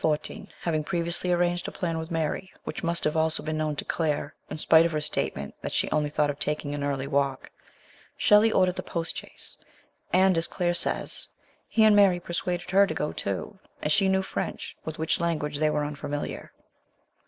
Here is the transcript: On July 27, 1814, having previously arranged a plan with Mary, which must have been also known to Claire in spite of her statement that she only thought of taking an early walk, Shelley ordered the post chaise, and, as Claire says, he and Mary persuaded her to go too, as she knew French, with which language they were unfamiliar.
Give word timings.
On 0.03 0.05
July 0.05 0.17
27, 0.17 0.45
1814, 0.65 0.65
having 0.65 0.83
previously 0.83 1.31
arranged 1.31 1.67
a 1.67 1.71
plan 1.71 1.99
with 1.99 2.09
Mary, 2.09 2.51
which 2.63 2.83
must 2.83 3.03
have 3.03 3.13
been 3.13 3.21
also 3.21 3.43
known 3.43 3.75
to 3.75 3.85
Claire 3.85 4.33
in 4.49 4.57
spite 4.57 4.83
of 4.83 4.93
her 4.93 4.99
statement 4.99 5.53
that 5.61 5.73
she 5.75 5.91
only 5.91 6.09
thought 6.09 6.31
of 6.31 6.39
taking 6.39 6.73
an 6.73 6.83
early 6.83 7.05
walk, 7.05 7.51
Shelley 8.17 8.51
ordered 8.51 8.77
the 8.77 8.81
post 8.81 9.15
chaise, 9.15 9.57
and, 10.11 10.39
as 10.39 10.47
Claire 10.47 10.73
says, 10.73 11.27
he 11.67 11.83
and 11.83 11.95
Mary 11.95 12.19
persuaded 12.19 12.71
her 12.71 12.87
to 12.87 12.95
go 12.95 13.11
too, 13.11 13.59
as 13.83 13.91
she 13.91 14.09
knew 14.09 14.23
French, 14.23 14.75
with 14.85 14.97
which 14.97 15.19
language 15.19 15.59
they 15.59 15.69
were 15.69 15.85
unfamiliar. 15.85 16.51